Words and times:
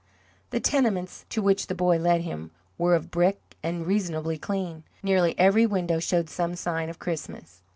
The 0.49 0.59
tenements 0.59 1.27
to 1.29 1.43
which 1.43 1.67
the 1.67 1.75
boy 1.75 1.97
led 1.99 2.21
him 2.21 2.49
were 2.75 2.95
of 2.95 3.11
brick, 3.11 3.39
and 3.61 3.85
reasonably 3.85 4.35
clean. 4.35 4.81
Nearly 5.03 5.37
every 5.37 5.67
window 5.67 5.99
showed 5.99 6.27
some 6.27 6.55
sign 6.55 6.89
of 6.89 6.97
Christmas. 6.97 7.61